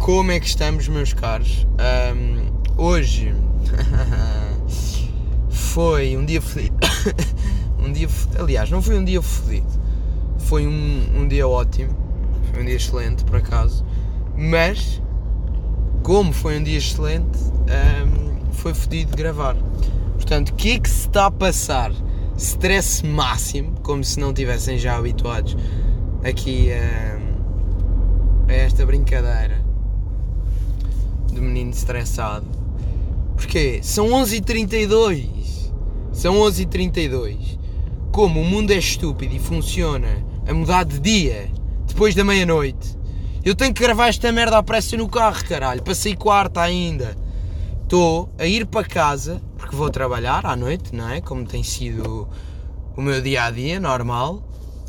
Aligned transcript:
Como 0.00 0.32
é 0.32 0.40
que 0.40 0.46
estamos, 0.46 0.88
meus 0.88 1.12
caros? 1.12 1.66
Um, 2.16 2.82
hoje 2.82 3.34
foi 5.50 6.16
um 6.16 6.24
dia 6.24 6.40
fodido. 6.40 6.74
um 7.78 7.92
dia, 7.92 8.08
aliás, 8.38 8.70
não 8.70 8.80
foi 8.80 8.98
um 8.98 9.04
dia 9.04 9.20
fodido. 9.20 9.68
Foi 10.38 10.66
um, 10.66 11.06
um 11.14 11.28
dia 11.28 11.46
ótimo. 11.46 11.94
Foi 12.50 12.62
um 12.62 12.64
dia 12.64 12.76
excelente, 12.76 13.24
por 13.24 13.36
acaso. 13.36 13.84
Mas, 14.34 15.02
como 16.02 16.32
foi 16.32 16.58
um 16.58 16.62
dia 16.62 16.78
excelente, 16.78 17.38
um, 17.38 18.52
foi 18.54 18.72
fodido 18.72 19.10
de 19.10 19.18
gravar. 19.18 19.54
Portanto, 20.14 20.48
o 20.48 20.54
que 20.54 20.72
é 20.72 20.80
que 20.80 20.88
se 20.88 21.08
está 21.08 21.26
a 21.26 21.30
passar? 21.30 21.92
Stress 22.38 23.04
máximo, 23.06 23.78
como 23.82 24.02
se 24.02 24.18
não 24.18 24.32
tivessem 24.32 24.78
já 24.78 24.96
habituados 24.96 25.54
aqui 26.24 26.72
a, 26.72 27.18
a 28.48 28.52
esta 28.54 28.86
brincadeira 28.86 29.59
do 31.32 31.42
menino 31.42 31.70
estressado. 31.70 32.46
Porque 33.36 33.80
são 33.82 34.08
11h32. 34.08 35.28
São 36.12 36.36
11h32. 36.36 37.58
Como 38.12 38.40
o 38.40 38.44
mundo 38.44 38.72
é 38.72 38.76
estúpido 38.76 39.34
e 39.34 39.38
funciona 39.38 40.24
a 40.46 40.52
mudar 40.52 40.84
de 40.84 40.98
dia 40.98 41.50
depois 41.86 42.14
da 42.14 42.24
meia-noite. 42.24 42.98
Eu 43.44 43.54
tenho 43.54 43.72
que 43.72 43.82
gravar 43.82 44.08
esta 44.08 44.30
merda 44.30 44.58
à 44.58 44.62
pressa 44.62 44.96
no 44.96 45.08
carro, 45.08 45.44
caralho. 45.46 45.82
Passei 45.82 46.14
quarta 46.14 46.60
ainda. 46.60 47.16
Estou 47.82 48.28
a 48.38 48.46
ir 48.46 48.66
para 48.66 48.86
casa, 48.86 49.40
porque 49.56 49.74
vou 49.74 49.90
trabalhar 49.90 50.44
à 50.44 50.54
noite, 50.54 50.94
não 50.94 51.08
é? 51.08 51.20
Como 51.20 51.46
tem 51.46 51.62
sido 51.62 52.28
o 52.96 53.00
meu 53.00 53.20
dia 53.20 53.44
a 53.44 53.50
dia 53.50 53.80
normal, 53.80 54.42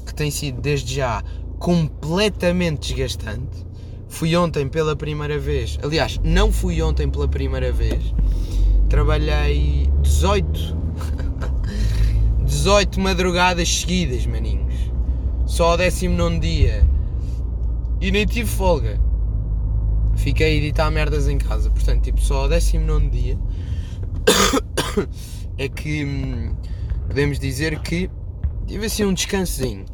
que 0.06 0.14
tem 0.14 0.30
sido 0.30 0.60
desde 0.60 0.96
já 0.96 1.24
completamente 1.60 2.94
desgastante. 2.94 3.66
Fui 4.12 4.36
ontem 4.36 4.68
pela 4.68 4.94
primeira 4.94 5.40
vez, 5.40 5.80
aliás, 5.82 6.20
não 6.22 6.52
fui 6.52 6.80
ontem 6.82 7.10
pela 7.10 7.28
primeira 7.30 7.72
vez. 7.72 8.14
Trabalhei 8.88 9.90
18 10.02 10.78
18 12.44 13.00
madrugadas 13.00 13.74
seguidas, 13.74 14.26
maninhos. 14.28 14.76
Só 15.48 15.72
ao 15.72 15.78
19 15.78 16.40
dia. 16.40 16.86
E 18.02 18.12
nem 18.12 18.26
tive 18.26 18.50
folga. 18.50 19.00
Fiquei 20.18 20.46
a 20.46 20.56
editar 20.56 20.92
merdas 20.92 21.28
em 21.28 21.38
casa. 21.38 21.72
Portanto, 21.72 22.04
tipo, 22.04 22.22
só 22.22 22.42
ao 22.42 22.50
19 22.50 23.10
dia 23.10 23.40
é 25.58 25.70
que 25.70 26.04
hum, 26.04 26.56
podemos 27.08 27.40
dizer 27.40 27.80
que 27.80 28.10
tive 28.68 28.86
assim 28.86 29.06
um 29.06 29.14
descansozinho. 29.14 29.86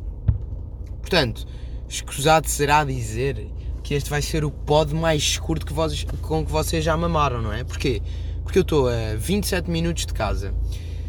Portanto, 1.00 1.45
escusado 1.88 2.50
será 2.50 2.84
dizer 2.84 3.48
que 3.88 3.94
este 3.94 4.10
vai 4.10 4.22
ser 4.22 4.44
o 4.44 4.52
pod 4.52 4.94
mais 4.94 5.38
curto 5.38 5.66
que 5.66 5.72
vocês, 5.72 6.06
com 6.22 6.46
que 6.46 6.52
vocês 6.52 6.84
já 6.84 6.98
mamaram, 6.98 7.42
não 7.42 7.54
é? 7.54 7.64
Porquê? 7.64 8.02
Porque 8.44 8.60
eu 8.60 8.62
estou 8.62 8.90
a 8.90 9.16
27 9.18 9.72
minutos 9.72 10.06
de 10.06 10.14
casa. 10.14 10.54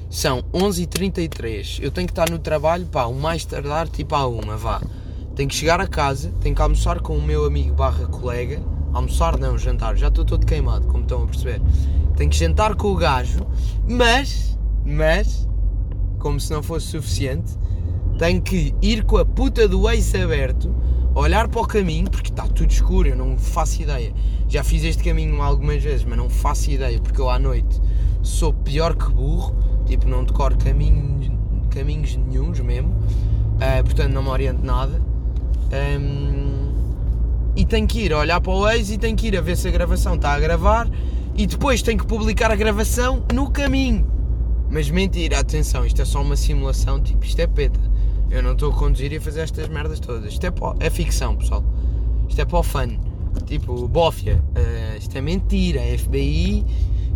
São 0.09 0.45
11h33. 0.55 1.81
Eu 1.83 1.91
tenho 1.91 2.07
que 2.07 2.12
estar 2.12 2.31
no 2.31 2.39
trabalho, 2.39 2.87
pá, 2.87 3.07
o 3.07 3.15
mais 3.15 3.45
tardar, 3.45 3.89
tipo 3.89 4.15
à 4.15 4.29
uma, 4.29 4.57
vá. 4.57 4.81
Tenho 5.35 5.48
que 5.48 5.57
chegar 5.57 5.81
a 5.81 5.89
casa, 5.89 6.33
tenho 6.41 6.55
que 6.55 6.62
almoçar 6.62 7.01
com 7.01 7.19
o 7.19 7.20
meu 7.20 7.45
amigo 7.45 7.75
barra 7.75 8.07
colega. 8.07 8.62
Almoçar 8.92 9.37
não, 9.37 9.59
jantar. 9.59 9.97
Já 9.97 10.07
estou 10.07 10.25
todo 10.25 10.47
queimado, 10.47 10.87
como 10.87 11.03
estão 11.03 11.25
a 11.25 11.27
perceber. 11.27 11.61
Tenho 12.17 12.31
que 12.31 12.37
jantar 12.37 12.77
com 12.77 12.92
o 12.92 12.95
gajo, 12.95 13.45
mas, 13.89 14.57
mas, 14.87 15.48
como 16.20 16.39
se 16.39 16.53
não 16.53 16.63
fosse 16.63 16.87
suficiente, 16.87 17.59
tenho 18.17 18.41
que 18.41 18.73
ir 18.81 19.03
com 19.03 19.17
a 19.17 19.25
puta 19.25 19.67
do 19.67 19.91
ex 19.91 20.15
aberto 20.15 20.73
olhar 21.19 21.48
para 21.48 21.61
o 21.61 21.66
caminho, 21.66 22.11
porque 22.11 22.30
está 22.30 22.47
tudo 22.47 22.70
escuro, 22.70 23.08
eu 23.08 23.16
não 23.16 23.36
faço 23.36 23.83
ideia. 23.83 24.12
Já 24.48 24.62
fiz 24.62 24.84
este 24.84 25.02
caminho 25.02 25.42
algumas 25.42 25.83
vezes, 25.83 26.05
mas 26.05 26.16
não 26.16 26.30
faço 26.30 26.70
ideia, 26.70 26.98
porque 27.00 27.20
eu 27.20 27.28
à 27.28 27.38
noite 27.38 27.80
sou 28.22 28.52
pior 28.52 28.94
que 28.94 29.11
burro, 29.11 29.55
tipo, 29.86 30.08
não 30.08 30.24
decoro 30.24 30.56
caminhos, 30.56 31.30
caminhos 31.70 32.17
nenhums 32.17 32.61
mesmo, 32.61 32.90
uh, 32.90 33.84
portanto 33.84 34.12
não 34.12 34.23
me 34.23 34.28
oriento 34.28 34.64
nada. 34.64 35.02
Um, 36.01 36.73
e 37.57 37.64
tenho 37.64 37.86
que 37.86 38.01
ir 38.01 38.12
olhar 38.12 38.40
para 38.40 38.52
o 38.52 38.68
ex 38.68 38.90
e 38.90 38.98
tenho 38.98 39.17
que 39.17 39.27
ir 39.27 39.36
a 39.36 39.40
ver 39.40 39.57
se 39.57 39.67
a 39.67 39.70
gravação 39.70 40.14
está 40.14 40.33
a 40.33 40.39
gravar 40.39 40.89
e 41.34 41.46
depois 41.46 41.83
tenho 41.83 41.98
que 41.98 42.07
publicar 42.07 42.52
a 42.52 42.57
gravação 42.57 43.24
no 43.34 43.51
caminho. 43.51 44.07
Mas 44.70 44.89
mentira, 44.90 45.40
atenção, 45.40 45.84
isto 45.84 46.01
é 46.01 46.05
só 46.05 46.23
uma 46.23 46.36
simulação, 46.36 47.01
tipo, 47.01 47.24
isto 47.24 47.40
é 47.40 47.46
peta. 47.46 47.80
Eu 48.30 48.42
não 48.42 48.52
estou 48.52 48.72
a 48.72 48.74
conduzir 48.74 49.12
e 49.12 49.16
a 49.16 49.20
fazer 49.20 49.40
estas 49.40 49.68
merdas 49.68 50.00
todas. 50.00 50.33
Isto 50.33 50.46
é, 50.46 50.50
pó, 50.50 50.74
é 50.78 50.90
ficção, 50.90 51.36
pessoal. 51.36 51.64
Isto 52.28 52.40
é 52.40 52.44
para 52.44 52.58
o 52.58 52.62
fã. 52.62 52.89
Tipo, 53.46 53.89
bófia. 53.89 54.42
Uh, 54.56 54.98
isto 54.98 55.16
é 55.16 55.20
mentira. 55.20 55.80
FBI. 55.98 56.64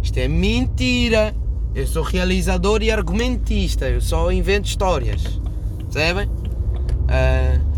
Isto 0.03 0.19
é 0.19 0.29
mentira. 0.29 1.35
Eu 1.75 1.87
sou 1.87 2.03
realizador 2.03 2.83
e 2.83 2.91
argumentista. 2.91 3.89
Eu 3.89 4.01
só 4.01 4.33
invento 4.33 4.69
histórias. 4.69 5.41
Percebem? 5.79 6.29
Uh... 6.29 7.73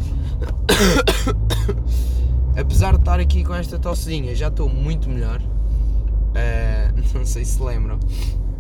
Apesar 2.60 2.92
de 2.92 3.00
estar 3.00 3.18
aqui 3.18 3.42
com 3.42 3.54
esta 3.54 3.78
tossezinha, 3.78 4.34
já 4.34 4.46
estou 4.48 4.68
muito 4.68 5.10
melhor. 5.10 5.40
Uh... 5.40 7.02
Não 7.18 7.26
sei 7.26 7.44
se 7.44 7.60
lembram 7.60 7.98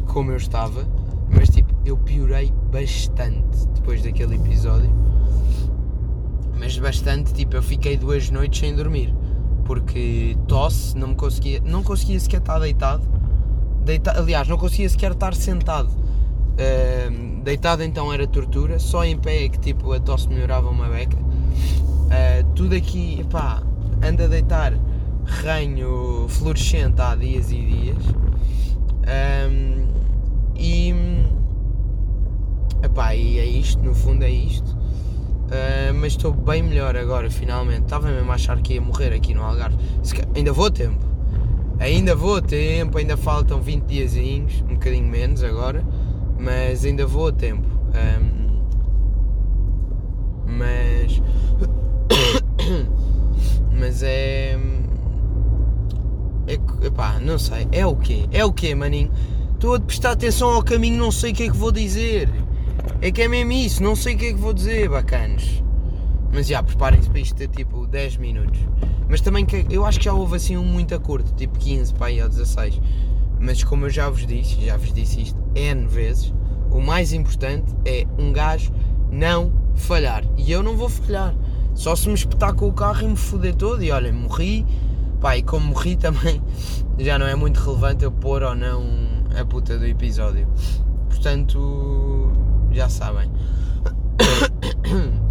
como 0.06 0.32
eu 0.32 0.36
estava. 0.36 0.84
Eu 1.84 1.96
piorei 1.96 2.52
bastante 2.72 3.66
depois 3.74 4.02
daquele 4.02 4.36
episódio. 4.36 4.90
Mas 6.58 6.78
bastante, 6.78 7.32
tipo, 7.34 7.56
eu 7.56 7.62
fiquei 7.62 7.96
duas 7.96 8.30
noites 8.30 8.60
sem 8.60 8.74
dormir. 8.74 9.14
Porque 9.64 10.36
tosse, 10.46 10.96
não 10.96 11.08
me 11.08 11.14
conseguia, 11.14 11.60
não 11.64 11.82
conseguia 11.82 12.18
sequer 12.18 12.40
estar 12.40 12.58
deitado. 12.58 13.02
Deita, 13.84 14.18
aliás, 14.18 14.48
não 14.48 14.56
conseguia 14.56 14.88
sequer 14.88 15.12
estar 15.12 15.34
sentado. 15.34 15.88
Uh, 15.88 17.42
deitado 17.42 17.82
então 17.82 18.12
era 18.12 18.26
tortura, 18.26 18.78
só 18.78 19.04
em 19.04 19.18
pé 19.18 19.44
é 19.44 19.48
que 19.48 19.58
tipo 19.58 19.92
a 19.92 19.98
tosse 19.98 20.28
melhorava 20.28 20.70
uma 20.70 20.88
beca. 20.88 21.16
Uh, 21.16 22.44
tudo 22.54 22.74
aqui, 22.74 23.24
pá, 23.30 23.62
anda 24.02 24.24
a 24.24 24.28
deitar 24.28 24.78
ranho 25.24 26.26
fluorescente 26.28 27.00
há 27.00 27.14
dias 27.14 27.50
e 27.50 27.60
dias. 27.60 28.04
Um, 29.50 29.86
e 30.56 30.94
Epá, 32.94 33.12
e 33.12 33.40
é 33.40 33.44
isto, 33.44 33.82
no 33.82 33.92
fundo 33.92 34.22
é 34.22 34.30
isto. 34.30 34.70
Uh, 34.70 35.92
mas 36.00 36.12
estou 36.12 36.32
bem 36.32 36.62
melhor 36.62 36.96
agora, 36.96 37.28
finalmente. 37.28 37.82
Estava 37.82 38.06
mesmo 38.06 38.30
a 38.30 38.36
achar 38.36 38.62
que 38.62 38.74
ia 38.74 38.80
morrer 38.80 39.12
aqui 39.12 39.34
no 39.34 39.42
Algarve. 39.42 39.76
Ainda 40.32 40.52
vou 40.52 40.66
a 40.66 40.70
tempo. 40.70 41.04
Ainda 41.80 42.14
vou 42.14 42.36
a 42.36 42.40
tempo, 42.40 42.96
ainda 42.96 43.16
faltam 43.16 43.60
20 43.60 43.82
diazinhos, 43.82 44.62
um 44.62 44.74
bocadinho 44.74 45.08
menos 45.08 45.42
agora, 45.42 45.84
mas 46.38 46.84
ainda 46.84 47.04
vou 47.04 47.26
a 47.26 47.32
tempo. 47.32 47.66
Um, 47.96 48.62
mas. 50.46 51.20
mas 53.76 54.04
é. 54.04 54.56
É. 56.46 56.86
Epá, 56.86 57.18
não 57.18 57.40
sei. 57.40 57.66
É 57.72 57.84
o 57.84 57.96
quê? 57.96 58.28
É 58.30 58.44
o 58.44 58.52
quê, 58.52 58.72
maninho? 58.72 59.10
Estou 59.52 59.74
a 59.74 59.80
prestar 59.80 60.12
atenção 60.12 60.50
ao 60.50 60.62
caminho, 60.62 60.96
não 60.96 61.10
sei 61.10 61.32
o 61.32 61.34
que 61.34 61.42
é 61.42 61.50
que 61.50 61.56
vou 61.56 61.72
dizer. 61.72 62.43
É 63.00 63.10
que 63.10 63.22
é 63.22 63.28
mesmo 63.28 63.52
isso, 63.52 63.82
não 63.82 63.94
sei 63.94 64.14
o 64.14 64.18
que 64.18 64.26
é 64.26 64.32
que 64.32 64.38
vou 64.38 64.52
dizer, 64.52 64.88
bacanos. 64.88 65.62
Mas 66.32 66.46
já, 66.46 66.62
preparem-se 66.62 67.08
para 67.08 67.20
isto 67.20 67.36
ter 67.36 67.48
tipo 67.48 67.86
10 67.86 68.16
minutos. 68.16 68.60
Mas 69.08 69.20
também 69.20 69.44
que 69.44 69.66
eu 69.70 69.84
acho 69.84 69.98
que 69.98 70.06
já 70.06 70.12
houve 70.12 70.36
assim 70.36 70.56
um 70.56 70.64
muito 70.64 70.98
curto, 71.00 71.32
tipo 71.34 71.58
15 71.58 71.94
para 71.94 72.06
aí 72.06 72.22
ou 72.22 72.28
16. 72.28 72.80
Mas 73.38 73.62
como 73.62 73.86
eu 73.86 73.90
já 73.90 74.08
vos 74.08 74.26
disse, 74.26 74.64
já 74.64 74.76
vos 74.76 74.92
disse 74.92 75.22
isto 75.22 75.38
N 75.54 75.86
vezes, 75.86 76.32
o 76.70 76.80
mais 76.80 77.12
importante 77.12 77.72
é 77.84 78.06
um 78.18 78.32
gajo 78.32 78.72
não 79.10 79.52
falhar. 79.74 80.24
E 80.36 80.50
eu 80.50 80.62
não 80.62 80.76
vou 80.76 80.88
falhar. 80.88 81.34
Só 81.74 81.94
se 81.94 82.08
me 82.08 82.14
espetar 82.14 82.54
com 82.54 82.68
o 82.68 82.72
carro 82.72 83.02
e 83.02 83.08
me 83.08 83.16
foder 83.16 83.54
todo 83.54 83.82
e 83.82 83.90
olhem, 83.90 84.12
morri. 84.12 84.66
Pá, 85.20 85.36
e 85.36 85.42
como 85.42 85.66
morri 85.66 85.96
também 85.96 86.42
já 86.98 87.18
não 87.18 87.26
é 87.26 87.34
muito 87.34 87.60
relevante 87.60 88.04
eu 88.04 88.12
pôr 88.12 88.42
ou 88.42 88.54
não 88.54 88.84
a 89.38 89.44
puta 89.44 89.78
do 89.78 89.86
episódio. 89.86 90.46
Portanto, 91.08 92.32
já 92.74 92.88
sabem. 92.88 93.30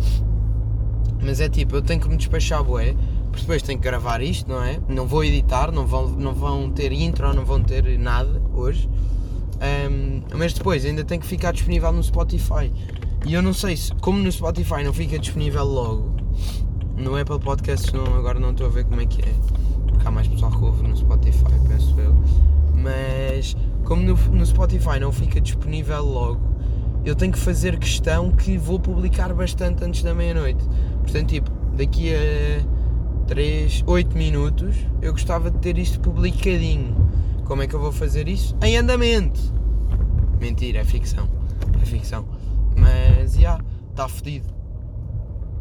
Mas 1.22 1.40
é 1.40 1.48
tipo, 1.48 1.75
eu 1.75 1.81
tenho 1.81 2.01
que 2.01 2.10
me 2.10 2.18
despachar 2.18 2.63
bué, 2.63 2.95
porque 3.25 3.42
depois 3.42 3.62
tenho 3.62 3.80
que 3.80 3.84
gravar 3.84 4.22
isto, 4.22 4.50
não 4.50 4.62
é? 4.62 4.80
Não 4.88 5.07
vou 5.07 5.24
editar, 5.24 5.72
não 5.72 5.88
vão, 5.88 6.07
não 6.10 6.34
vão 6.34 6.69
ter 6.69 6.92
intro, 6.92 7.34
não 7.34 7.45
vão 7.45 7.63
ter 7.63 7.98
nada 7.98 8.42
hoje. 8.54 8.90
Um, 9.90 10.22
mas 10.36 10.54
depois 10.54 10.86
ainda 10.86 11.04
tem 11.04 11.19
que 11.19 11.25
ficar 11.25 11.54
disponível 11.54 11.92
no 11.92 12.04
Spotify. 12.04 12.72
E 13.25 13.34
eu 13.34 13.42
não 13.42 13.54
sei 13.54 13.78
se, 13.78 13.94
como 13.96 14.19
no 14.19 14.30
Spotify 14.31 14.84
não 14.84 14.92
fica 14.92 15.18
disponível 15.18 15.63
logo, 15.63 16.13
no 16.98 17.16
Apple 17.18 17.39
Podcasts 17.39 17.92
não, 17.94 18.04
agora 18.16 18.39
não 18.39 18.51
estou 18.51 18.68
a 18.68 18.69
ver 18.69 18.84
como 18.84 19.00
é 19.00 19.06
que 19.06 19.22
é. 19.22 19.34
Porque 19.88 20.06
há 20.06 20.12
mais 20.12 20.28
pessoal 20.28 20.51
que 20.51 20.63
ouve 20.63 20.84
no 20.84 20.96
Spotify, 20.96 21.54
penso 21.68 21.96
eu. 22.00 22.13
Mas 22.75 23.56
como 23.86 24.04
no, 24.04 24.16
no 24.16 24.46
Spotify 24.46 25.00
não 25.00 25.12
fica 25.12 25.39
disponível 25.39 26.04
logo, 26.04 26.42
eu 27.06 27.16
tenho 27.16 27.32
que 27.32 27.40
fazer 27.40 27.78
questão 27.78 28.32
que 28.32 28.58
vou 28.58 28.80
publicar 28.80 29.34
bastante 29.34 29.84
antes 29.84 30.04
da 30.04 30.14
meia-noite. 30.14 30.64
Portanto, 31.02 31.30
tipo, 31.30 31.52
daqui 31.76 32.14
a 32.14 32.64
3, 33.28 33.84
8 33.86 34.18
minutos, 34.18 34.76
eu 35.02 35.12
gostava 35.12 35.52
de 35.52 35.58
ter 35.60 35.78
isto 35.78 36.00
publicadinho. 36.00 37.10
Como 37.46 37.62
é 37.62 37.68
que 37.68 37.74
eu 37.74 37.80
vou 37.80 37.92
fazer 37.92 38.28
isso? 38.28 38.56
Em 38.62 38.78
andamento. 38.78 39.40
Mentira, 40.40 40.80
é 40.80 40.84
ficção. 40.86 41.28
É 41.82 41.86
ficção. 41.86 42.26
Mas, 42.78 43.34
já, 43.34 43.40
yeah, 43.40 43.66
está 43.90 44.08
fedido. 44.08 44.48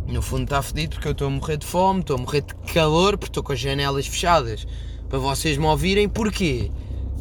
No 0.07 0.23
fundo 0.23 0.45
está 0.45 0.63
fedido 0.63 0.97
porque 0.97 1.09
eu 1.09 1.13
estou 1.13 1.29
a 1.29 1.31
morrer 1.31 1.57
de 1.57 1.67
fome, 1.67 2.01
estou 2.01 2.17
a 2.17 2.21
morrer 2.21 2.43
de 2.43 2.55
calor, 2.73 3.17
porque 3.17 3.31
estou 3.31 3.43
com 3.43 3.53
as 3.53 3.61
janelas 3.61 4.07
fechadas. 4.07 4.67
Para 5.09 5.19
vocês 5.19 5.57
me 5.59 5.67
ouvirem, 5.67 6.09
porquê? 6.09 6.71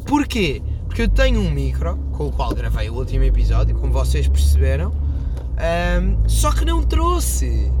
Porquê? 0.06 0.62
Porque 0.86 1.02
eu 1.02 1.08
tenho 1.08 1.40
um 1.40 1.50
micro, 1.50 1.96
com 2.22 2.28
o 2.28 2.32
qual 2.32 2.54
gravei 2.54 2.88
o 2.88 2.94
último 2.94 3.24
episódio, 3.24 3.74
como 3.74 3.92
vocês 3.92 4.28
perceberam, 4.28 4.92
um, 4.92 6.28
só 6.28 6.52
que 6.52 6.64
não 6.64 6.80
trouxe. 6.82 7.72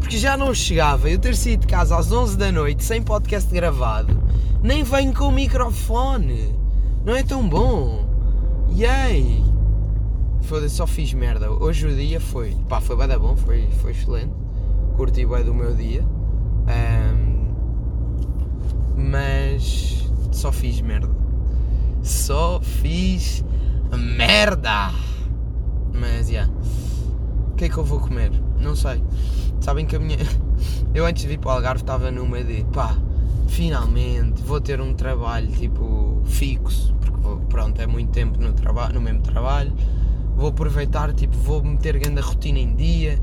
Porque 0.00 0.16
já 0.16 0.38
não 0.38 0.54
chegava 0.54 1.10
eu 1.10 1.18
ter 1.18 1.36
saído 1.36 1.62
de 1.62 1.66
casa 1.66 1.98
às 1.98 2.10
11 2.10 2.38
da 2.38 2.50
noite 2.50 2.82
sem 2.82 3.02
podcast 3.02 3.52
gravado, 3.52 4.16
nem 4.62 4.82
venho 4.82 5.12
com 5.12 5.24
o 5.24 5.32
microfone. 5.32 6.54
Não 7.04 7.14
é 7.14 7.22
tão 7.22 7.46
bom. 7.46 8.06
Yay! 8.74 9.44
Foda-se, 10.42 10.76
só 10.76 10.86
fiz 10.86 11.12
merda. 11.12 11.50
Hoje 11.50 11.86
o 11.86 11.94
dia 11.94 12.20
foi. 12.20 12.56
Pá, 12.68 12.80
foi 12.80 12.96
bem 12.96 13.18
bom, 13.18 13.36
foi, 13.36 13.68
foi 13.82 13.90
excelente. 13.90 14.32
Curti 14.96 15.26
bem 15.26 15.44
do 15.44 15.52
meu 15.52 15.74
dia. 15.74 16.02
Um, 16.68 17.48
mas 18.96 20.10
só 20.32 20.50
fiz 20.50 20.80
merda. 20.80 21.10
Só 22.02 22.60
fiz 22.62 23.44
merda! 23.96 24.92
Mas. 25.92 26.28
Yeah. 26.28 26.52
O 27.52 27.54
que 27.56 27.64
é 27.64 27.68
que 27.68 27.76
eu 27.76 27.84
vou 27.84 28.00
comer? 28.00 28.30
Não 28.60 28.76
sei. 28.76 29.02
Sabem 29.60 29.86
que 29.86 29.96
a 29.96 29.98
minha. 29.98 30.18
Eu 30.94 31.06
antes 31.06 31.22
de 31.22 31.28
vir 31.28 31.38
para 31.38 31.50
o 31.50 31.52
Algarve 31.54 31.82
estava 31.82 32.10
numa 32.10 32.42
de 32.42 32.64
pá, 32.72 32.96
finalmente 33.48 34.42
vou 34.42 34.60
ter 34.60 34.80
um 34.80 34.94
trabalho 34.94 35.46
tipo 35.48 36.22
fixo, 36.24 36.94
porque 37.00 37.46
pronto, 37.48 37.80
é 37.80 37.86
muito 37.86 38.10
tempo 38.10 38.40
no, 38.40 38.52
traba... 38.52 38.88
no 38.88 39.00
mesmo 39.00 39.20
trabalho. 39.22 39.72
Vou 40.36 40.48
aproveitar, 40.48 41.12
tipo, 41.12 41.36
vou 41.36 41.62
meter 41.62 41.98
grande 41.98 42.20
rotina 42.20 42.58
em 42.58 42.74
dia, 42.74 43.18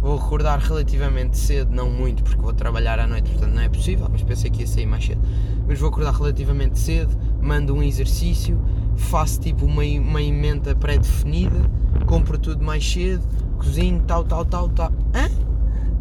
vou 0.00 0.16
acordar 0.18 0.58
relativamente 0.58 1.38
cedo, 1.38 1.72
não 1.72 1.88
muito, 1.90 2.24
porque 2.24 2.40
vou 2.40 2.52
trabalhar 2.52 2.98
à 2.98 3.06
noite, 3.06 3.30
portanto 3.30 3.54
não 3.54 3.62
é 3.62 3.68
possível, 3.68 4.08
mas 4.10 4.22
pensei 4.22 4.50
que 4.50 4.60
ia 4.60 4.66
sair 4.66 4.86
mais 4.86 5.04
cedo. 5.04 5.20
Mas 5.66 5.78
vou 5.78 5.88
acordar 5.88 6.12
relativamente 6.12 6.78
cedo, 6.78 7.16
mando 7.40 7.74
um 7.74 7.82
exercício, 7.82 8.60
faço 8.96 9.40
tipo 9.40 9.64
uma, 9.64 9.82
uma 9.82 10.22
emenda 10.22 10.74
pré-definida, 10.74 11.70
compro 12.06 12.38
tudo 12.38 12.64
mais 12.64 12.88
cedo, 12.90 13.22
cozinho, 13.58 14.02
tal, 14.06 14.24
tal, 14.24 14.44
tal, 14.44 14.68
tal. 14.70 14.92
Hã? 15.14 15.30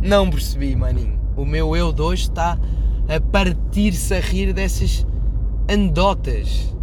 Não 0.02 0.30
percebi, 0.30 0.76
maninho. 0.76 1.20
O 1.36 1.46
meu 1.46 1.76
eu 1.76 1.92
de 1.92 2.02
hoje 2.02 2.24
está 2.24 2.58
a 3.08 3.20
partir-se 3.32 4.14
a 4.14 4.20
rir 4.20 4.54
dessas 4.54 5.06
anedotas 5.68 6.76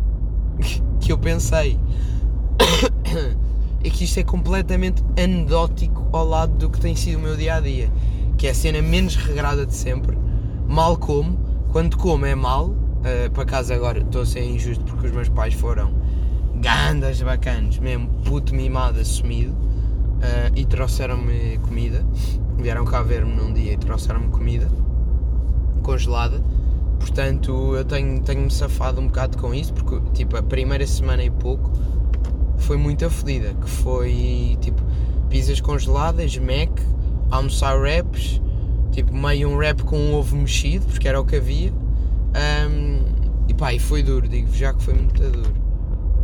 que 1.01 1.13
eu 1.13 1.19
pensei. 1.19 1.79
É 3.85 3.91
que 3.91 4.05
isto 4.05 4.21
é 4.21 4.23
completamente 4.23 5.03
anedótico 5.21 6.07
ao 6.13 6.25
lado 6.25 6.53
do 6.57 6.71
que 6.71 6.79
tem 6.79 6.95
sido 6.95 7.19
o 7.19 7.21
meu 7.21 7.37
dia 7.37 7.57
a 7.57 7.61
dia. 7.61 7.91
Que 8.39 8.47
é 8.47 8.51
a 8.51 8.55
cena 8.55 8.81
menos 8.81 9.17
regrada 9.17 9.67
de 9.67 9.75
sempre. 9.75 10.17
Mal 10.69 10.97
como. 10.97 11.37
Quando 11.73 11.97
como 11.97 12.25
é 12.25 12.33
mal. 12.33 12.67
Uh, 12.67 13.29
para 13.33 13.45
casa 13.45 13.75
agora 13.75 13.99
estou 13.99 14.23
a 14.23 14.27
ser 14.27 14.45
injusto 14.45 14.85
porque 14.85 15.09
os 15.09 15.13
meus 15.13 15.29
pais 15.29 15.55
foram 15.55 15.93
gandas 16.57 17.21
bacanas, 17.23 17.79
mesmo 17.79 18.09
puto 18.25 18.55
mimado 18.55 19.01
assumido 19.01 19.53
uh, 19.53 20.57
e 20.57 20.65
trouxeram-me 20.65 21.59
comida. 21.59 22.05
Vieram 22.59 22.85
cá 22.85 23.03
ver-me 23.03 23.35
num 23.35 23.53
dia 23.53 23.73
e 23.73 23.77
trouxeram-me 23.77 24.29
comida 24.29 24.69
congelada. 25.83 26.43
Portanto, 26.99 27.75
eu 27.75 27.85
tenho-me 27.85 28.21
tenho 28.21 28.49
safado 28.51 29.01
um 29.01 29.09
bocado 29.09 29.37
com 29.37 29.53
isso, 29.53 29.73
porque 29.75 30.01
tipo, 30.13 30.37
a 30.37 30.43
primeira 30.43 30.87
semana 30.87 31.25
e 31.25 31.31
pouco 31.31 31.73
foi 32.59 32.77
muito 32.77 33.05
aflida, 33.05 33.55
que 33.55 33.69
foi 33.69 34.57
tipo 34.61 34.81
pizzas 35.29 35.61
congeladas, 35.61 36.37
Mac, 36.39 36.71
almoçar 37.31 37.77
wraps, 37.77 38.41
tipo 38.93 39.13
meio 39.13 39.49
um 39.49 39.57
wrap 39.57 39.83
com 39.83 39.99
um 39.99 40.15
ovo 40.15 40.37
mexido, 40.37 40.87
porque 40.87 41.09
era 41.09 41.21
o 41.21 41.25
que 41.25 41.37
havia. 41.37 41.73
Um, 41.73 43.03
e 43.49 43.55
pá, 43.55 43.75
e 43.75 43.79
foi 43.81 44.03
duro, 44.03 44.29
digo 44.29 44.55
já 44.55 44.73
que 44.73 44.83
foi 44.83 44.95
muito 44.95 45.21
duro. 45.21 45.62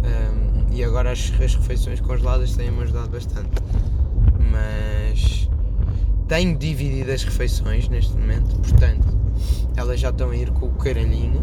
Um, 0.09 0.73
e 0.73 0.83
agora 0.85 1.13
as, 1.13 1.33
as 1.43 1.55
refeições 1.55 2.01
congeladas 2.01 2.55
têm-me 2.57 2.83
ajudado 2.83 3.11
bastante. 3.11 3.51
Mas 4.51 5.49
tenho 6.27 6.57
dividido 6.57 7.11
as 7.13 7.23
refeições 7.25 7.89
neste 7.89 8.17
momento, 8.17 8.57
portanto 8.57 9.19
elas 9.77 10.01
já 10.01 10.11
estão 10.11 10.31
a 10.31 10.37
ir 10.37 10.51
com 10.51 10.67
o 10.67 10.71
caralhinho 10.73 11.41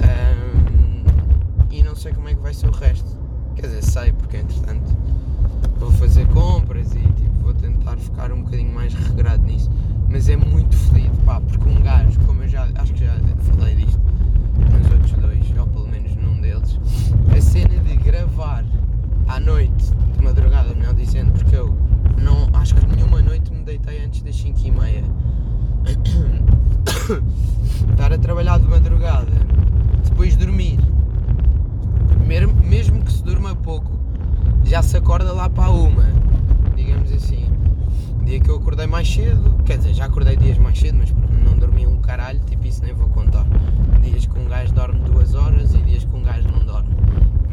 um, 0.00 1.04
e 1.70 1.82
não 1.82 1.94
sei 1.94 2.12
como 2.12 2.28
é 2.28 2.34
que 2.34 2.40
vai 2.40 2.54
ser 2.54 2.68
o 2.68 2.72
resto. 2.72 3.18
Quer 3.54 3.66
dizer, 3.66 3.84
sei, 3.84 4.12
porque 4.12 4.38
entretanto 4.38 4.96
vou 5.78 5.90
fazer 5.92 6.26
compras 6.28 6.94
e 6.94 7.00
tipo, 7.00 7.42
vou 7.42 7.54
tentar 7.54 7.96
ficar 7.98 8.32
um 8.32 8.42
bocadinho 8.42 8.72
mais 8.72 8.94
regrado 8.94 9.42
nisso. 9.44 9.70
Mas 10.08 10.28
é 10.28 10.36
muito 10.36 10.76
feliz, 10.76 11.10
pá, 11.24 11.40
porque 11.40 11.68
um 11.68 11.80
gajo, 11.82 12.18
como 12.20 12.42
eu 12.42 12.48
já 12.48 12.68
acho 12.74 12.92
que 12.94 13.04
já 13.04 13.16
falei 13.56 13.76
disto 13.76 14.00
nos 14.58 14.90
outros 14.92 15.12
dois, 15.12 15.58
ou 15.58 15.66
pelo 15.66 15.86
menos 15.88 16.16
num 16.16 16.40
deles, 16.40 16.78
cena 17.50 17.80
de 17.80 17.96
gravar 17.96 18.64
à 19.26 19.40
noite, 19.40 19.92
de 20.16 20.22
madrugada, 20.22 20.72
melhor 20.72 20.94
dizendo, 20.94 21.32
porque 21.32 21.56
eu 21.56 21.76
não 22.22 22.48
acho 22.52 22.76
que 22.76 22.86
nenhuma 22.86 23.20
noite 23.20 23.52
me 23.52 23.64
deitei 23.64 24.04
antes 24.04 24.22
das 24.22 24.36
5 24.36 24.60
e 24.62 24.70
meia. 24.70 25.02
Estar 27.90 28.12
a 28.12 28.18
trabalhar 28.18 28.60
de 28.60 28.68
madrugada, 28.68 29.32
depois 30.04 30.36
dormir, 30.36 30.78
mesmo 32.24 33.02
que 33.02 33.12
se 33.12 33.24
durma 33.24 33.56
pouco, 33.56 33.90
já 34.62 34.80
se 34.80 34.96
acorda 34.96 35.32
lá 35.32 35.50
para 35.50 35.72
uma, 35.72 36.06
digamos 36.76 37.10
assim. 37.10 37.50
Dia 38.24 38.38
que 38.38 38.48
eu 38.48 38.58
acordei 38.58 38.86
mais 38.86 39.12
cedo, 39.12 39.56
quer 39.64 39.78
dizer, 39.78 39.94
já 39.94 40.04
acordei 40.04 40.36
dias 40.36 40.56
mais 40.56 40.78
cedo, 40.78 40.98
mas 40.98 41.12
não 41.44 41.58
dormi 41.58 41.84
um 41.84 42.00
caralho, 42.00 42.38
tipo 42.48 42.64
isso 42.64 42.80
nem 42.84 42.94
vou 42.94 43.08
contar. 43.08 43.44
Dias 44.00 44.24
que 44.24 44.38
um 44.38 44.46
gajo 44.46 44.72
dorme 44.72 45.00
duas 45.00 45.34
horas 45.34 45.74
e 45.74 45.78
dias 45.78 46.04
que 46.04 46.14
um 46.14 46.22
gajo 46.22 46.46
não 46.46 46.64
dorme. 46.64 47.00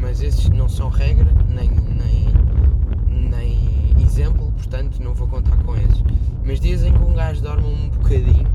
Mas 0.07 0.21
esses 0.21 0.47
não 0.47 0.69
são 0.69 0.87
regra, 0.87 1.27
nem, 1.49 1.69
nem, 1.69 3.29
nem 3.29 4.01
exemplo, 4.01 4.53
portanto 4.53 5.03
não 5.03 5.13
vou 5.13 5.27
contar 5.27 5.57
com 5.57 5.75
eles. 5.75 6.01
Mas 6.45 6.61
dias 6.61 6.81
em 6.81 6.93
que 6.93 7.03
um 7.03 7.13
gajo 7.13 7.41
dorme 7.41 7.67
um 7.67 7.89
bocadinho, 7.89 8.47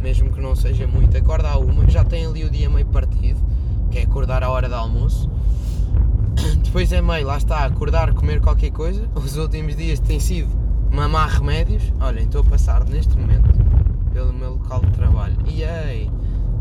mesmo 0.00 0.32
que 0.32 0.40
não 0.40 0.56
seja 0.56 0.86
muito, 0.86 1.14
acorda 1.18 1.50
a 1.50 1.58
uma, 1.58 1.86
já 1.86 2.02
tem 2.02 2.24
ali 2.24 2.44
o 2.44 2.50
dia 2.50 2.70
meio 2.70 2.86
partido, 2.86 3.38
que 3.90 3.98
é 3.98 4.04
acordar 4.04 4.42
à 4.42 4.48
hora 4.48 4.70
do 4.70 4.74
almoço. 4.74 5.30
Depois 6.64 6.90
é 6.94 7.02
meio, 7.02 7.26
lá 7.26 7.36
está, 7.36 7.66
acordar, 7.66 8.14
comer 8.14 8.40
qualquer 8.40 8.70
coisa. 8.70 9.06
Os 9.14 9.36
últimos 9.36 9.76
dias 9.76 10.00
têm 10.00 10.18
sido 10.18 10.48
mamar 10.90 11.28
remédios. 11.28 11.92
Olhem, 12.00 12.24
estou 12.24 12.40
a 12.40 12.44
passar 12.44 12.88
neste 12.88 13.18
momento 13.18 13.50
pelo 14.14 14.32
meu 14.32 14.54
local 14.54 14.80
de 14.80 14.92
trabalho. 14.92 15.36
E 15.44 15.62
aí, 15.62 16.10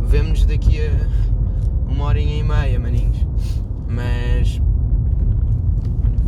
vemo-nos 0.02 0.46
daqui 0.46 0.82
a 0.82 1.08
uma 1.90 2.04
horinha 2.04 2.36
e 2.36 2.44
meia, 2.44 2.78
maninhos. 2.78 3.26
Mas 3.90 4.62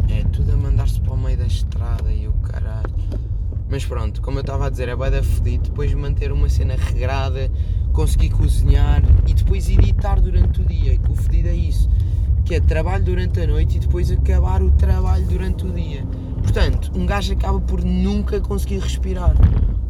é 0.10 0.24
tudo 0.32 0.52
a 0.52 0.58
mandar-se 0.58 1.00
para 1.00 1.14
o 1.14 1.18
meio 1.18 1.38
da 1.38 1.46
estrada 1.46 2.12
e 2.12 2.28
o 2.28 2.34
caralho. 2.34 2.94
Mas 3.70 3.86
pronto, 3.86 4.22
como 4.22 4.40
eu 4.40 4.42
estava 4.42 4.66
a 4.66 4.70
dizer, 4.70 4.90
é 4.90 4.96
bem 4.96 5.12
da 5.12 5.24
fedido. 5.24 5.70
Depois 5.70 5.92
de 5.92 5.96
manter 5.96 6.32
uma 6.32 6.50
cena 6.50 6.76
regrada, 6.76 7.50
conseguir 7.94 8.32
cozinhar 8.32 9.02
e 9.28 9.34
depois 9.34 9.70
editar 9.70 10.20
durante 10.20 10.60
o 10.60 10.66
dia. 10.66 10.98
Que 10.98 11.12
o 11.12 11.16
fedido 11.16 11.50
é 11.50 11.56
isso. 11.56 11.90
Que 12.44 12.56
é 12.56 12.60
trabalho 12.60 13.06
durante 13.06 13.40
a 13.40 13.48
noite 13.48 13.78
e 13.78 13.80
depois 13.80 14.12
acabar 14.12 14.62
o 14.62 14.72
trabalho 14.72 15.26
durante 15.28 15.66
o 15.66 15.72
dia. 15.72 16.04
Portanto, 16.42 16.92
um 16.96 17.06
gajo 17.06 17.32
acaba 17.32 17.62
por 17.62 17.84
nunca 17.84 18.42
conseguir 18.42 18.80
respirar. 18.80 19.36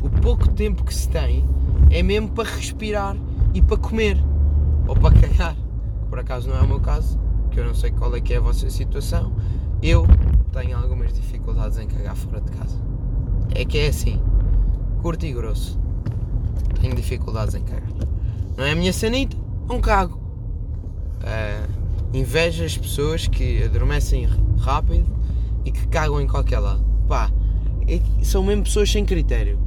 O 0.03 0.09
pouco 0.09 0.47
tempo 0.49 0.83
que 0.83 0.93
se 0.93 1.07
tem 1.09 1.47
é 1.89 2.03
mesmo 2.03 2.29
para 2.29 2.49
respirar 2.49 3.15
e 3.53 3.61
para 3.61 3.77
comer. 3.77 4.17
Ou 4.87 4.95
para 4.95 5.19
cagar. 5.19 5.55
Por 6.09 6.19
acaso 6.19 6.49
não 6.49 6.57
é 6.57 6.61
o 6.61 6.67
meu 6.67 6.79
caso, 6.79 7.17
que 7.51 7.59
eu 7.59 7.65
não 7.65 7.75
sei 7.75 7.91
qual 7.91 8.15
é 8.15 8.21
que 8.21 8.33
é 8.33 8.37
a 8.37 8.41
vossa 8.41 8.69
situação. 8.69 9.33
Eu 9.83 10.07
tenho 10.51 10.77
algumas 10.77 11.13
dificuldades 11.13 11.77
em 11.77 11.87
cagar 11.87 12.15
fora 12.15 12.41
de 12.41 12.51
casa 12.51 12.91
é 13.53 13.65
que 13.65 13.77
é 13.77 13.87
assim, 13.87 14.19
curto 15.01 15.25
e 15.25 15.33
grosso. 15.33 15.79
Tenho 16.79 16.95
dificuldades 16.95 17.53
em 17.55 17.63
cagar. 17.63 17.89
Não 18.57 18.65
é 18.65 18.71
a 18.71 18.75
minha 18.75 18.93
sanita, 18.93 19.37
não 19.67 19.79
cago. 19.79 20.19
Uh, 21.21 21.69
invejo 22.13 22.63
as 22.63 22.77
pessoas 22.77 23.27
que 23.27 23.63
adormecem 23.63 24.27
rápido 24.59 25.15
e 25.63 25.71
que 25.71 25.87
cagam 25.87 26.19
em 26.19 26.27
qualquer 26.27 26.59
lado. 26.59 26.83
Pá, 27.07 27.31
é, 27.87 27.99
são 28.23 28.43
mesmo 28.43 28.63
pessoas 28.63 28.91
sem 28.91 29.05
critério. 29.05 29.59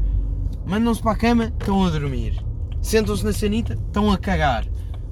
Mandam-se 0.67 1.03
para 1.03 1.13
a 1.13 1.17
cama, 1.17 1.45
estão 1.45 1.85
a 1.85 1.91
dormir. 1.91 2.43
Sentam-se 2.81 3.25
na 3.25 3.33
sanita, 3.33 3.75
estão 3.75 4.11
a 4.11 4.19
cagar. 4.19 4.67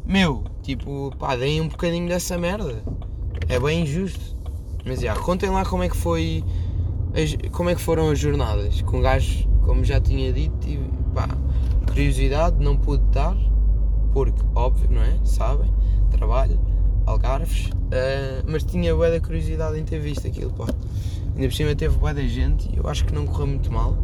Meu, 0.05 0.45
tipo, 0.62 1.12
pá, 1.19 1.37
deem 1.37 1.61
um 1.61 1.69
bocadinho 1.69 2.09
dessa 2.09 2.38
merda. 2.38 2.83
É 3.49 3.59
bem 3.59 3.83
injusto. 3.83 4.37
Mas 4.85 5.00
já, 5.00 5.14
contem 5.14 5.50
lá 5.50 5.64
como 5.64 5.83
é 5.83 5.88
que 5.88 5.97
foi 5.97 6.45
como 7.50 7.69
é 7.69 7.75
que 7.75 7.81
foram 7.81 8.09
as 8.11 8.19
jornadas? 8.19 8.81
Com 8.83 8.99
um 8.99 9.02
gajo, 9.02 9.47
como 9.62 9.85
já 9.85 10.00
tinha 10.00 10.33
dito, 10.33 10.66
e, 10.66 10.78
pá, 11.14 11.28
curiosidade 11.87 12.57
não 12.59 12.76
pude 12.76 13.04
dar, 13.12 13.37
porque, 14.14 14.40
óbvio, 14.54 14.88
não 14.90 15.02
é? 15.02 15.19
Sabem, 15.25 15.71
trabalho, 16.11 16.59
algarves, 17.04 17.66
uh, 17.66 18.45
mas 18.47 18.64
tinha 18.64 18.95
bué 18.95 19.11
da 19.11 19.21
curiosidade 19.21 19.78
em 19.78 19.85
ter 19.85 20.00
visto 20.00 20.26
aquilo, 20.26 20.52
pá. 20.52 20.66
Ainda 21.35 21.49
por 21.49 21.52
cima 21.54 21.75
teve 21.75 21.97
bué 21.99 22.14
da 22.14 22.23
gente 22.23 22.71
e 22.73 22.78
eu 22.78 22.88
acho 22.88 23.04
que 23.04 23.14
não 23.14 23.26
correu 23.26 23.47
muito 23.47 23.71
mal 23.71 23.97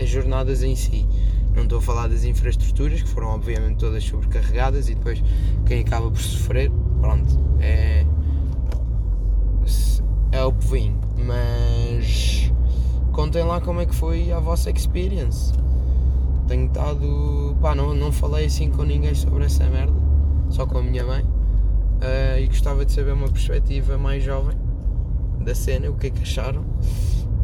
as 0.00 0.08
jornadas 0.08 0.62
em 0.62 0.74
si. 0.74 1.06
Não 1.54 1.64
estou 1.64 1.78
a 1.78 1.82
falar 1.82 2.08
das 2.08 2.24
infraestruturas, 2.24 3.02
que 3.02 3.08
foram 3.08 3.28
obviamente 3.28 3.78
todas 3.78 4.04
sobrecarregadas 4.04 4.88
e 4.88 4.94
depois 4.94 5.22
quem 5.66 5.80
acaba 5.80 6.10
por 6.10 6.20
sofrer, 6.20 6.70
pronto, 7.00 7.38
é. 7.60 8.06
é 10.32 10.44
o 10.44 10.52
povinho. 10.52 10.98
Mas 11.16 12.52
contem 13.12 13.42
lá 13.42 13.60
como 13.60 13.80
é 13.80 13.86
que 13.86 13.94
foi 13.94 14.32
a 14.32 14.38
vossa 14.38 14.70
experience. 14.70 15.52
Tenho 16.46 16.66
estado. 16.66 17.56
pá, 17.60 17.74
não, 17.74 17.94
não 17.94 18.12
falei 18.12 18.46
assim 18.46 18.70
com 18.70 18.82
ninguém 18.82 19.14
sobre 19.14 19.44
essa 19.44 19.68
merda, 19.68 19.94
só 20.48 20.66
com 20.66 20.78
a 20.78 20.82
minha 20.82 21.04
mãe. 21.04 21.22
Uh, 21.22 22.40
e 22.40 22.46
gostava 22.46 22.84
de 22.84 22.92
saber 22.92 23.12
uma 23.12 23.28
perspectiva 23.28 23.98
mais 23.98 24.22
jovem 24.22 24.56
da 25.40 25.54
cena, 25.54 25.90
o 25.90 25.94
que 25.94 26.06
é 26.06 26.10
que 26.10 26.22
acharam 26.22 26.64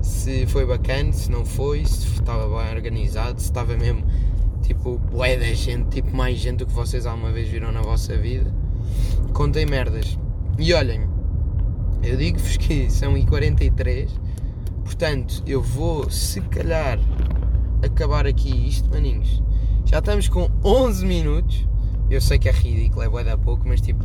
se 0.02 0.46
foi 0.46 0.64
bacana, 0.66 1.12
se 1.12 1.30
não 1.30 1.44
foi, 1.44 1.84
se 1.84 2.06
estava 2.06 2.48
bem 2.48 2.74
organizado, 2.74 3.40
se 3.40 3.46
estava 3.46 3.76
mesmo 3.76 4.04
tipo 4.62 4.98
bué 4.98 5.36
da 5.36 5.52
gente, 5.52 5.88
tipo 5.90 6.14
mais 6.14 6.38
gente 6.38 6.58
do 6.58 6.66
que 6.66 6.72
vocês 6.72 7.06
alguma 7.06 7.30
vez 7.30 7.48
viram 7.48 7.72
na 7.72 7.82
vossa 7.82 8.16
vida. 8.16 8.52
Contem 9.32 9.66
merdas. 9.66 10.18
E 10.58 10.72
olhem, 10.72 11.08
eu 12.02 12.16
digo-vos 12.16 12.56
que 12.56 12.90
são 12.90 13.14
I43, 13.14 14.08
portanto 14.84 15.42
eu 15.46 15.62
vou 15.62 16.10
se 16.10 16.40
calhar 16.40 16.98
acabar 17.84 18.26
aqui 18.26 18.68
isto, 18.68 18.88
maninhos. 18.90 19.42
Já 19.84 19.98
estamos 19.98 20.28
com 20.28 20.50
11 20.64 21.06
minutos. 21.06 21.66
Eu 22.08 22.20
sei 22.20 22.38
que 22.38 22.48
é 22.48 22.52
ridículo, 22.52 23.02
é 23.02 23.08
bué 23.08 23.24
da 23.24 23.36
pouco, 23.36 23.66
mas 23.66 23.80
tipo, 23.80 24.04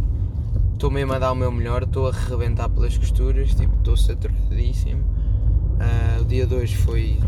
estou 0.74 0.90
mesmo 0.90 1.14
a 1.14 1.20
dar 1.20 1.32
o 1.32 1.36
meu 1.36 1.52
melhor, 1.52 1.84
estou 1.84 2.08
a 2.08 2.12
rebentar 2.12 2.70
pelas 2.70 2.98
costuras, 2.98 3.54
tipo, 3.54 3.76
estou 3.78 3.96
saturadíssimo. 3.96 5.04
Uh, 5.82 6.22
o 6.22 6.26
dia 6.26 6.46
2 6.46 6.74
foi, 6.74 7.20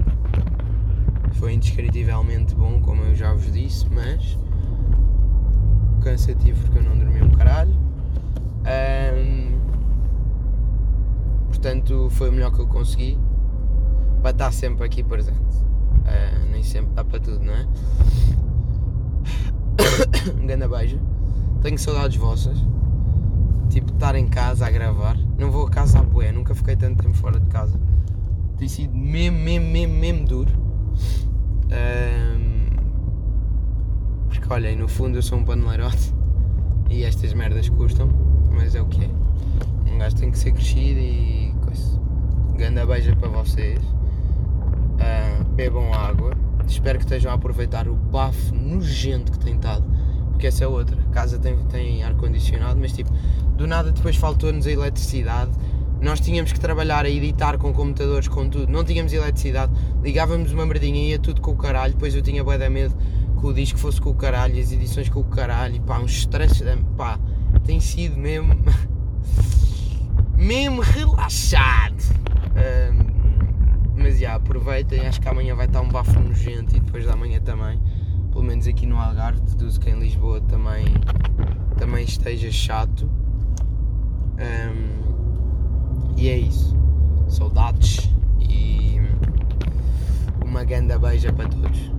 foi 1.33 1.53
indescritivelmente 1.53 2.53
bom, 2.53 2.79
como 2.81 3.01
eu 3.01 3.15
já 3.15 3.33
vos 3.33 3.51
disse, 3.51 3.87
mas 3.89 4.37
cansativo 6.03 6.61
porque 6.61 6.77
eu 6.77 6.83
não 6.83 6.95
dormi 6.97 7.23
um 7.23 7.31
caralho. 7.31 7.73
Um, 9.15 9.57
portanto, 11.47 12.09
foi 12.11 12.29
o 12.29 12.31
melhor 12.31 12.51
que 12.51 12.59
eu 12.59 12.67
consegui 12.67 13.17
para 14.21 14.29
estar 14.31 14.51
sempre 14.51 14.85
aqui 14.85 15.01
presente. 15.01 15.39
Uh, 15.39 16.51
nem 16.51 16.61
sempre 16.61 16.93
dá 16.93 17.03
para 17.03 17.19
tudo, 17.19 17.43
não 17.43 17.53
é? 17.53 17.67
um 20.39 20.45
grande 20.45 20.67
beijo. 20.67 20.99
Tenho 21.63 21.79
saudades 21.79 22.17
vossas. 22.17 22.57
Tipo, 23.69 23.91
estar 23.93 24.13
em 24.15 24.27
casa 24.27 24.67
a 24.67 24.69
gravar. 24.69 25.17
Não 25.39 25.49
vou 25.49 25.65
a 25.65 25.71
casa 25.71 25.97
a 25.99 26.03
boé, 26.03 26.31
nunca 26.31 26.53
fiquei 26.53 26.75
tanto 26.75 27.01
tempo 27.01 27.17
fora 27.17 27.39
de 27.39 27.47
casa 27.47 27.79
tem 28.63 28.69
sido 28.69 28.95
mesmo, 28.95 29.39
mesmo, 29.39 29.67
mesmo, 29.67 29.93
mesmo 29.95 30.25
duro. 30.25 30.51
Um, 31.69 32.69
porque 34.29 34.53
olhem, 34.53 34.77
no 34.77 34.87
fundo 34.87 35.17
eu 35.17 35.21
sou 35.21 35.37
um 35.39 35.43
paneleirote 35.43 36.13
e 36.89 37.03
estas 37.03 37.33
merdas 37.33 37.67
custam, 37.67 38.07
mas 38.51 38.73
é 38.73 38.81
o 38.81 38.85
que 38.85 39.03
é. 39.03 39.09
Um 39.91 39.97
gajo 39.97 40.15
tem 40.15 40.31
que 40.31 40.37
ser 40.37 40.53
crescido 40.53 40.99
e 40.99 41.53
coisa. 41.61 41.99
Ganda 42.55 42.85
beija 42.85 43.13
para 43.17 43.27
vocês. 43.27 43.83
Uh, 43.83 45.43
bebam 45.55 45.93
água. 45.93 46.31
Espero 46.65 46.99
que 46.99 47.03
estejam 47.03 47.31
a 47.33 47.35
aproveitar 47.35 47.89
o 47.89 47.95
bafo 47.95 48.55
nojento 48.55 49.33
que 49.33 49.39
tem 49.39 49.55
estado. 49.55 49.83
Porque 50.29 50.47
essa 50.47 50.63
é 50.63 50.67
outra. 50.67 50.97
A 51.09 51.13
casa 51.13 51.37
tem, 51.37 51.57
tem 51.65 52.01
ar-condicionado, 52.01 52.79
mas 52.79 52.93
tipo, 52.93 53.11
do 53.57 53.67
nada 53.67 53.91
depois 53.91 54.15
faltou-nos 54.15 54.65
a 54.65 54.71
eletricidade 54.71 55.51
nós 56.03 56.19
tínhamos 56.19 56.51
que 56.51 56.59
trabalhar 56.59 57.05
a 57.05 57.09
editar 57.09 57.57
com 57.57 57.71
computadores, 57.71 58.27
com 58.27 58.49
tudo, 58.49 58.69
não 58.69 58.83
tínhamos 58.83 59.13
eletricidade, 59.13 59.71
ligávamos 60.03 60.51
uma 60.51 60.65
merdinha 60.65 61.01
e 61.01 61.09
ia 61.11 61.19
tudo 61.19 61.39
com 61.39 61.51
o 61.51 61.55
caralho, 61.55 61.93
depois 61.93 62.13
eu 62.13 62.21
tinha 62.21 62.43
bué 62.43 62.57
da 62.57 62.69
medo 62.69 62.93
que 63.39 63.45
o 63.45 63.53
disco 63.53 63.79
fosse 63.79 64.01
com 64.01 64.09
o 64.09 64.13
caralho, 64.13 64.59
as 64.59 64.71
edições 64.73 65.07
com 65.07 65.21
o 65.21 65.23
caralho, 65.23 65.81
pá, 65.81 65.99
uns 65.99 66.11
stresses, 66.11 66.61
pá, 66.97 67.17
tem 67.65 67.79
sido 67.79 68.17
mesmo, 68.17 68.53
mesmo 70.35 70.81
relaxado. 70.81 72.03
Um, 72.53 73.93
mas 73.95 74.19
já, 74.19 74.35
aproveitem, 74.35 75.07
acho 75.07 75.21
que 75.21 75.29
amanhã 75.29 75.55
vai 75.55 75.67
estar 75.67 75.79
um 75.79 75.87
bafo 75.87 76.19
nojento 76.19 76.75
e 76.75 76.81
depois 76.81 77.05
da 77.05 77.15
manhã 77.15 77.39
também, 77.39 77.79
pelo 78.29 78.43
menos 78.43 78.67
aqui 78.67 78.85
no 78.85 78.97
Algarve, 78.97 79.39
deduzo 79.39 79.79
que 79.79 79.89
em 79.89 79.97
Lisboa 79.97 80.41
também, 80.41 80.85
também 81.77 82.03
esteja 82.03 82.51
chato. 82.51 83.09
Um, 84.37 85.02
e 86.23 86.29
é 86.29 86.37
isso. 86.37 86.73
Saudades 87.27 88.09
e 88.39 88.97
uma 90.41 90.63
grande 90.63 90.97
beija 90.97 91.33
para 91.33 91.49
todos. 91.49 91.91